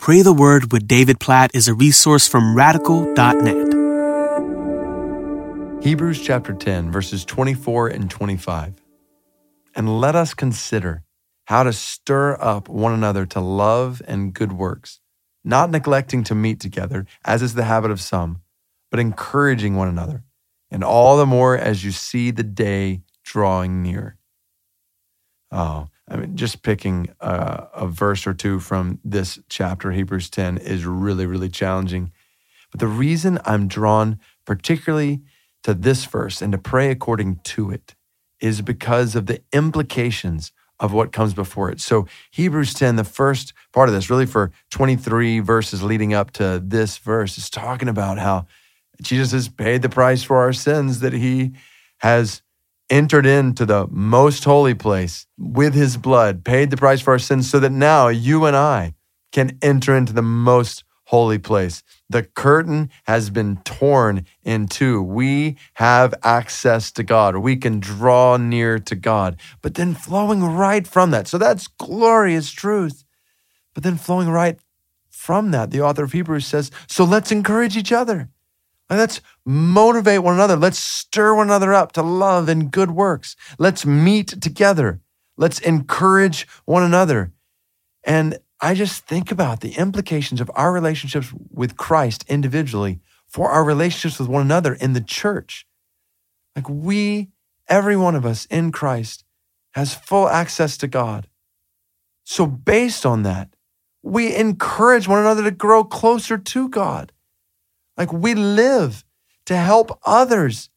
Pray 0.00 0.22
the 0.22 0.32
Word 0.32 0.72
with 0.72 0.88
David 0.88 1.20
Platt 1.20 1.50
is 1.52 1.68
a 1.68 1.74
resource 1.74 2.26
from 2.26 2.56
radical.net. 2.56 3.66
Hebrews 5.84 6.22
chapter 6.22 6.54
10, 6.54 6.90
verses 6.90 7.22
24 7.26 7.88
and 7.88 8.10
25. 8.10 8.82
And 9.76 10.00
let 10.00 10.16
us 10.16 10.32
consider 10.32 11.02
how 11.48 11.64
to 11.64 11.74
stir 11.74 12.38
up 12.40 12.66
one 12.66 12.94
another 12.94 13.26
to 13.26 13.40
love 13.40 14.00
and 14.08 14.32
good 14.32 14.52
works, 14.52 15.00
not 15.44 15.70
neglecting 15.70 16.24
to 16.24 16.34
meet 16.34 16.60
together, 16.60 17.04
as 17.22 17.42
is 17.42 17.52
the 17.52 17.64
habit 17.64 17.90
of 17.90 18.00
some, 18.00 18.40
but 18.90 19.00
encouraging 19.00 19.76
one 19.76 19.88
another, 19.88 20.24
and 20.70 20.82
all 20.82 21.18
the 21.18 21.26
more 21.26 21.58
as 21.58 21.84
you 21.84 21.90
see 21.90 22.30
the 22.30 22.42
day 22.42 23.02
drawing 23.22 23.82
near. 23.82 24.16
Oh, 25.52 25.88
I 26.10 26.16
mean, 26.16 26.36
just 26.36 26.62
picking 26.62 27.08
a, 27.20 27.68
a 27.74 27.86
verse 27.86 28.26
or 28.26 28.34
two 28.34 28.58
from 28.58 28.98
this 29.04 29.38
chapter, 29.48 29.92
Hebrews 29.92 30.28
10, 30.28 30.58
is 30.58 30.84
really, 30.84 31.24
really 31.24 31.48
challenging. 31.48 32.10
But 32.70 32.80
the 32.80 32.88
reason 32.88 33.38
I'm 33.44 33.68
drawn 33.68 34.18
particularly 34.44 35.22
to 35.62 35.74
this 35.74 36.04
verse 36.04 36.42
and 36.42 36.52
to 36.52 36.58
pray 36.58 36.90
according 36.90 37.36
to 37.44 37.70
it 37.70 37.94
is 38.40 38.60
because 38.62 39.14
of 39.14 39.26
the 39.26 39.42
implications 39.52 40.52
of 40.80 40.92
what 40.92 41.12
comes 41.12 41.34
before 41.34 41.70
it. 41.70 41.80
So, 41.80 42.06
Hebrews 42.30 42.72
10, 42.74 42.96
the 42.96 43.04
first 43.04 43.52
part 43.72 43.88
of 43.88 43.94
this, 43.94 44.08
really 44.08 44.26
for 44.26 44.50
23 44.70 45.40
verses 45.40 45.82
leading 45.82 46.14
up 46.14 46.30
to 46.32 46.60
this 46.64 46.96
verse, 46.96 47.36
is 47.36 47.50
talking 47.50 47.88
about 47.88 48.18
how 48.18 48.46
Jesus 49.02 49.32
has 49.32 49.48
paid 49.48 49.82
the 49.82 49.90
price 49.90 50.22
for 50.22 50.38
our 50.38 50.54
sins, 50.54 51.00
that 51.00 51.12
he 51.12 51.52
has 51.98 52.40
entered 52.90 53.24
into 53.24 53.64
the 53.64 53.86
most 53.90 54.44
holy 54.44 54.74
place 54.74 55.26
with 55.38 55.72
his 55.74 55.96
blood, 55.96 56.44
paid 56.44 56.70
the 56.70 56.76
price 56.76 57.00
for 57.00 57.12
our 57.12 57.18
sins, 57.18 57.48
so 57.48 57.60
that 57.60 57.72
now 57.72 58.08
you 58.08 58.44
and 58.44 58.56
I 58.56 58.94
can 59.32 59.56
enter 59.62 59.96
into 59.96 60.12
the 60.12 60.22
most 60.22 60.84
holy 61.04 61.38
place. 61.38 61.82
The 62.08 62.22
curtain 62.22 62.90
has 63.04 63.30
been 63.30 63.56
torn 63.64 64.26
in 64.44 64.68
two. 64.68 65.02
We 65.02 65.56
have 65.74 66.14
access 66.22 66.92
to 66.92 67.02
God. 67.02 67.36
We 67.36 67.56
can 67.56 67.80
draw 67.80 68.36
near 68.36 68.78
to 68.78 68.94
God. 68.94 69.40
But 69.62 69.74
then 69.74 69.94
flowing 69.94 70.42
right 70.44 70.86
from 70.86 71.10
that. 71.10 71.26
So 71.26 71.38
that's 71.38 71.66
glorious 71.66 72.52
truth. 72.52 73.04
But 73.74 73.82
then 73.82 73.96
flowing 73.96 74.28
right 74.28 74.58
from 75.10 75.50
that, 75.50 75.70
the 75.70 75.80
author 75.80 76.04
of 76.04 76.12
Hebrews 76.12 76.46
says, 76.46 76.70
so 76.86 77.04
let's 77.04 77.32
encourage 77.32 77.76
each 77.76 77.92
other. 77.92 78.28
Let's 78.90 79.20
motivate 79.44 80.22
one 80.22 80.34
another. 80.34 80.56
Let's 80.56 80.78
stir 80.78 81.34
one 81.34 81.46
another 81.46 81.72
up 81.72 81.92
to 81.92 82.02
love 82.02 82.48
and 82.48 82.70
good 82.72 82.90
works. 82.90 83.36
Let's 83.58 83.86
meet 83.86 84.28
together. 84.42 85.00
Let's 85.36 85.60
encourage 85.60 86.46
one 86.64 86.82
another. 86.82 87.32
And 88.04 88.38
I 88.60 88.74
just 88.74 89.06
think 89.06 89.30
about 89.30 89.60
the 89.60 89.72
implications 89.76 90.40
of 90.40 90.50
our 90.54 90.72
relationships 90.72 91.32
with 91.50 91.76
Christ 91.76 92.24
individually 92.28 93.00
for 93.26 93.50
our 93.50 93.64
relationships 93.64 94.18
with 94.18 94.28
one 94.28 94.42
another 94.42 94.74
in 94.74 94.92
the 94.92 95.00
church. 95.00 95.66
Like 96.56 96.68
we, 96.68 97.28
every 97.68 97.96
one 97.96 98.16
of 98.16 98.26
us 98.26 98.46
in 98.46 98.72
Christ, 98.72 99.24
has 99.74 99.94
full 99.94 100.28
access 100.28 100.76
to 100.78 100.88
God. 100.88 101.28
So, 102.24 102.44
based 102.44 103.06
on 103.06 103.22
that, 103.22 103.54
we 104.02 104.34
encourage 104.34 105.06
one 105.06 105.20
another 105.20 105.44
to 105.44 105.50
grow 105.50 105.84
closer 105.84 106.36
to 106.36 106.68
God. 106.68 107.12
Like 108.00 108.14
we 108.14 108.34
live 108.34 109.04
to 109.44 109.54
help 109.54 110.00
others 110.06 110.70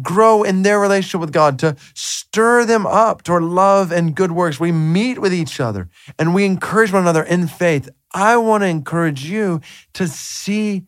grow 0.00 0.42
in 0.42 0.62
their 0.62 0.80
relationship 0.80 1.20
with 1.20 1.30
God, 1.30 1.58
to 1.58 1.76
stir 1.92 2.64
them 2.64 2.86
up 2.86 3.22
toward 3.22 3.42
love 3.42 3.92
and 3.92 4.14
good 4.14 4.32
works. 4.32 4.58
We 4.58 4.72
meet 4.72 5.18
with 5.18 5.34
each 5.34 5.60
other 5.60 5.90
and 6.18 6.34
we 6.34 6.46
encourage 6.46 6.90
one 6.90 7.02
another 7.02 7.22
in 7.22 7.48
faith. 7.48 7.90
I 8.14 8.38
want 8.38 8.62
to 8.62 8.68
encourage 8.68 9.24
you 9.24 9.60
to 9.92 10.08
see 10.08 10.86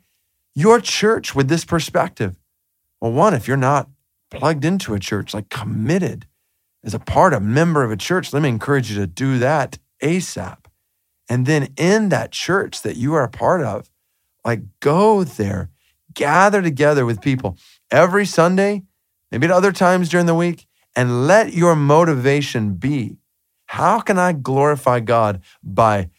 your 0.54 0.80
church 0.80 1.34
with 1.34 1.48
this 1.48 1.66
perspective. 1.66 2.38
Well, 3.02 3.12
one, 3.12 3.34
if 3.34 3.46
you're 3.46 3.58
not 3.58 3.90
plugged 4.30 4.64
into 4.64 4.94
a 4.94 4.98
church, 4.98 5.34
like 5.34 5.50
committed 5.50 6.26
as 6.82 6.94
a 6.94 6.98
part, 6.98 7.34
a 7.34 7.40
member 7.40 7.84
of 7.84 7.90
a 7.90 7.98
church, 7.98 8.32
let 8.32 8.42
me 8.42 8.48
encourage 8.48 8.90
you 8.90 8.96
to 8.96 9.06
do 9.06 9.38
that 9.40 9.78
ASAP. 10.02 10.56
And 11.28 11.44
then 11.44 11.74
in 11.76 12.08
that 12.08 12.32
church 12.32 12.80
that 12.80 12.96
you 12.96 13.12
are 13.12 13.24
a 13.24 13.28
part 13.28 13.62
of, 13.62 13.90
like 14.42 14.62
go 14.80 15.22
there 15.22 15.68
gather 16.14 16.62
together 16.62 17.04
with 17.04 17.20
people 17.20 17.56
every 17.90 18.26
Sunday, 18.26 18.82
maybe 19.30 19.46
at 19.46 19.52
other 19.52 19.72
times 19.72 20.08
during 20.08 20.26
the 20.26 20.34
week, 20.34 20.66
and 20.94 21.26
let 21.26 21.54
your 21.54 21.74
motivation 21.74 22.74
be 22.74 23.16
how 23.72 24.00
can 24.00 24.18
I 24.18 24.34
glorify 24.34 25.00
God 25.00 25.40
by 25.62 26.10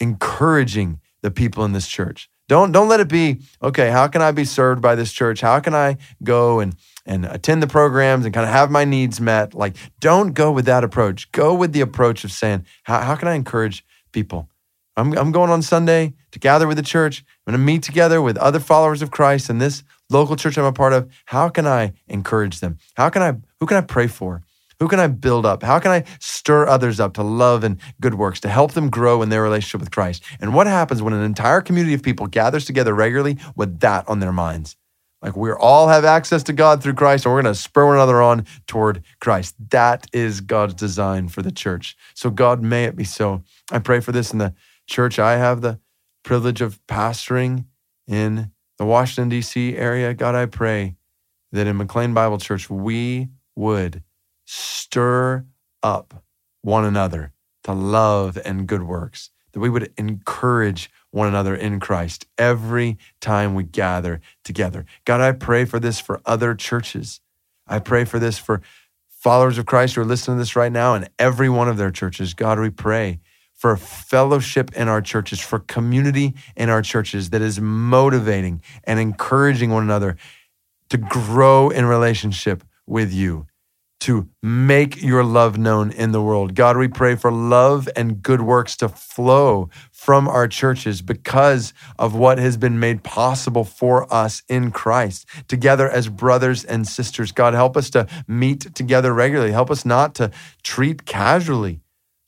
encouraging 0.00 1.00
the 1.20 1.30
people 1.30 1.66
in 1.66 1.72
this 1.72 1.86
church? 1.86 2.30
Don't, 2.48 2.72
don't 2.72 2.88
let 2.88 2.98
it 2.98 3.08
be, 3.08 3.42
okay, 3.62 3.90
how 3.90 4.08
can 4.08 4.22
I 4.22 4.32
be 4.32 4.46
served 4.46 4.80
by 4.80 4.94
this 4.94 5.12
church? 5.12 5.42
How 5.42 5.60
can 5.60 5.74
I 5.74 5.98
go 6.22 6.60
and, 6.60 6.74
and 7.04 7.26
attend 7.26 7.62
the 7.62 7.66
programs 7.66 8.24
and 8.24 8.32
kind 8.32 8.46
of 8.46 8.52
have 8.52 8.70
my 8.70 8.86
needs 8.86 9.20
met? 9.20 9.52
Like, 9.52 9.76
don't 10.00 10.32
go 10.32 10.50
with 10.50 10.64
that 10.64 10.82
approach. 10.82 11.30
Go 11.30 11.54
with 11.54 11.74
the 11.74 11.82
approach 11.82 12.24
of 12.24 12.32
saying, 12.32 12.64
how, 12.84 13.00
how 13.00 13.16
can 13.16 13.28
I 13.28 13.34
encourage 13.34 13.84
people? 14.10 14.48
I'm, 14.96 15.16
I'm 15.16 15.32
going 15.32 15.50
on 15.50 15.62
Sunday 15.62 16.12
to 16.32 16.38
gather 16.38 16.66
with 16.68 16.76
the 16.76 16.82
church. 16.82 17.24
I'm 17.46 17.52
going 17.52 17.60
to 17.60 17.64
meet 17.64 17.82
together 17.82 18.20
with 18.20 18.36
other 18.36 18.60
followers 18.60 19.02
of 19.02 19.10
Christ 19.10 19.48
in 19.48 19.58
this 19.58 19.82
local 20.10 20.36
church 20.36 20.58
I'm 20.58 20.64
a 20.64 20.72
part 20.72 20.92
of. 20.92 21.10
How 21.26 21.48
can 21.48 21.66
I 21.66 21.92
encourage 22.08 22.60
them? 22.60 22.78
How 22.94 23.08
can 23.08 23.22
I, 23.22 23.32
who 23.60 23.66
can 23.66 23.78
I 23.78 23.82
pray 23.82 24.06
for? 24.06 24.42
Who 24.80 24.88
can 24.88 25.00
I 25.00 25.06
build 25.06 25.46
up? 25.46 25.62
How 25.62 25.78
can 25.78 25.92
I 25.92 26.04
stir 26.18 26.66
others 26.66 26.98
up 26.98 27.14
to 27.14 27.22
love 27.22 27.62
and 27.62 27.78
good 28.00 28.14
works, 28.14 28.40
to 28.40 28.48
help 28.48 28.72
them 28.72 28.90
grow 28.90 29.22
in 29.22 29.28
their 29.28 29.42
relationship 29.42 29.80
with 29.80 29.92
Christ? 29.92 30.24
And 30.40 30.52
what 30.52 30.66
happens 30.66 31.00
when 31.00 31.14
an 31.14 31.22
entire 31.22 31.60
community 31.60 31.94
of 31.94 32.02
people 32.02 32.26
gathers 32.26 32.64
together 32.64 32.92
regularly 32.92 33.38
with 33.54 33.78
that 33.80 34.08
on 34.08 34.18
their 34.18 34.32
minds? 34.32 34.76
Like 35.22 35.36
we 35.36 35.52
all 35.52 35.86
have 35.86 36.04
access 36.04 36.42
to 36.44 36.52
God 36.52 36.82
through 36.82 36.94
Christ, 36.94 37.24
and 37.24 37.32
we're 37.32 37.42
going 37.42 37.54
to 37.54 37.60
spur 37.60 37.86
one 37.86 37.94
another 37.94 38.20
on 38.20 38.44
toward 38.66 39.04
Christ. 39.20 39.54
That 39.70 40.08
is 40.12 40.40
God's 40.40 40.74
design 40.74 41.28
for 41.28 41.42
the 41.42 41.52
church. 41.52 41.96
So, 42.14 42.28
God, 42.28 42.60
may 42.60 42.84
it 42.84 42.96
be 42.96 43.04
so. 43.04 43.44
I 43.70 43.78
pray 43.78 44.00
for 44.00 44.10
this 44.10 44.32
in 44.32 44.38
the 44.38 44.52
church 44.92 45.18
I 45.18 45.38
have 45.38 45.62
the 45.62 45.80
privilege 46.22 46.60
of 46.60 46.78
pastoring 46.86 47.64
in 48.06 48.52
the 48.76 48.84
Washington, 48.84 49.30
D.C. 49.30 49.76
area, 49.76 50.12
God, 50.12 50.34
I 50.34 50.46
pray 50.46 50.96
that 51.50 51.66
in 51.66 51.78
McLean 51.78 52.12
Bible 52.12 52.38
Church, 52.38 52.68
we 52.68 53.28
would 53.56 54.02
stir 54.44 55.46
up 55.82 56.22
one 56.60 56.84
another 56.84 57.32
to 57.64 57.72
love 57.72 58.38
and 58.44 58.66
good 58.66 58.82
works, 58.82 59.30
that 59.52 59.60
we 59.60 59.70
would 59.70 59.92
encourage 59.96 60.90
one 61.10 61.26
another 61.26 61.54
in 61.54 61.80
Christ 61.80 62.26
every 62.36 62.98
time 63.20 63.54
we 63.54 63.64
gather 63.64 64.20
together. 64.44 64.84
God, 65.04 65.20
I 65.20 65.32
pray 65.32 65.64
for 65.64 65.80
this 65.80 66.00
for 66.00 66.20
other 66.26 66.54
churches. 66.54 67.20
I 67.66 67.78
pray 67.78 68.04
for 68.04 68.18
this 68.18 68.38
for 68.38 68.60
followers 69.08 69.56
of 69.56 69.64
Christ 69.64 69.94
who 69.94 70.02
are 70.02 70.06
listening 70.06 70.36
to 70.36 70.40
this 70.40 70.56
right 70.56 70.72
now 70.72 70.94
in 70.94 71.08
every 71.18 71.48
one 71.48 71.68
of 71.68 71.78
their 71.78 71.90
churches. 71.90 72.34
God, 72.34 72.58
we 72.58 72.70
pray 72.70 73.20
for 73.62 73.76
fellowship 73.76 74.72
in 74.74 74.88
our 74.88 75.00
churches, 75.00 75.38
for 75.38 75.60
community 75.60 76.34
in 76.56 76.68
our 76.68 76.82
churches 76.82 77.30
that 77.30 77.40
is 77.40 77.60
motivating 77.60 78.60
and 78.82 78.98
encouraging 78.98 79.70
one 79.70 79.84
another 79.84 80.16
to 80.90 80.96
grow 80.96 81.70
in 81.70 81.86
relationship 81.86 82.64
with 82.88 83.12
you, 83.12 83.46
to 84.00 84.28
make 84.42 85.00
your 85.00 85.22
love 85.22 85.58
known 85.58 85.92
in 85.92 86.10
the 86.10 86.20
world. 86.20 86.56
God, 86.56 86.76
we 86.76 86.88
pray 86.88 87.14
for 87.14 87.30
love 87.30 87.88
and 87.94 88.20
good 88.20 88.40
works 88.40 88.76
to 88.78 88.88
flow 88.88 89.70
from 89.92 90.26
our 90.26 90.48
churches 90.48 91.00
because 91.00 91.72
of 92.00 92.16
what 92.16 92.38
has 92.38 92.56
been 92.56 92.80
made 92.80 93.04
possible 93.04 93.62
for 93.62 94.12
us 94.12 94.42
in 94.48 94.72
Christ, 94.72 95.24
together 95.46 95.88
as 95.88 96.08
brothers 96.08 96.64
and 96.64 96.84
sisters. 96.88 97.30
God, 97.30 97.54
help 97.54 97.76
us 97.76 97.90
to 97.90 98.08
meet 98.26 98.74
together 98.74 99.14
regularly. 99.14 99.52
Help 99.52 99.70
us 99.70 99.84
not 99.84 100.16
to 100.16 100.32
treat 100.64 101.06
casually 101.06 101.81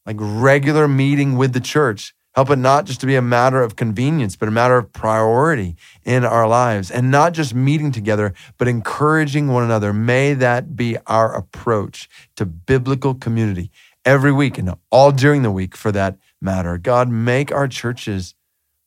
like 0.07 0.17
regular 0.19 0.89
meeting 0.89 1.37
with 1.37 1.53
the 1.53 1.61
church. 1.61 2.15
Help 2.35 2.51
it 2.51 2.57
not 2.57 2.85
just 2.85 3.01
to 3.01 3.07
be 3.07 3.15
a 3.15 3.23
matter 3.23 3.63
of 3.63 3.77
convenience, 3.77 4.35
but 4.35 4.49
a 4.49 4.53
matter 4.53 4.77
of 4.77 4.93
priority 4.93 5.77
in 6.05 6.25
our 6.25 6.49
lives. 6.49 6.91
And 6.91 7.11
not 7.11 7.33
just 7.33 7.55
meeting 7.55 7.93
together, 7.93 8.35
but 8.59 8.67
encouraging 8.67 9.49
one 9.49 9.63
another. 9.63 9.93
May 9.93 10.35
that 10.35 10.75
be 10.75 10.97
our 11.07 11.33
approach 11.35 12.09
to 12.35 12.45
biblical 12.45 13.15
community 13.15 13.71
every 14.05 14.33
week 14.33 14.59
and 14.59 14.75
all 14.91 15.13
during 15.13 15.43
the 15.43 15.51
week 15.51 15.77
for 15.77 15.93
that 15.93 16.19
matter. 16.41 16.77
God, 16.77 17.09
make 17.09 17.53
our 17.53 17.69
churches 17.69 18.35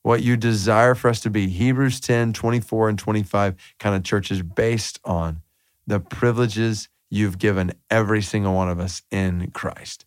what 0.01 0.23
you 0.23 0.37
desire 0.37 0.95
for 0.95 1.09
us 1.09 1.21
to 1.21 1.29
be. 1.29 1.47
Hebrews 1.47 1.99
10, 2.01 2.33
24, 2.33 2.89
and 2.89 2.99
25 2.99 3.55
kind 3.79 3.95
of 3.95 4.03
churches 4.03 4.41
based 4.41 4.99
on 5.05 5.41
the 5.85 5.99
privileges 5.99 6.89
you've 7.09 7.37
given 7.37 7.73
every 7.89 8.21
single 8.21 8.53
one 8.53 8.69
of 8.69 8.79
us 8.79 9.01
in 9.09 9.51
Christ. 9.51 10.06